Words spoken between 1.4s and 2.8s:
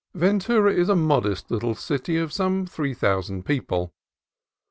little city of some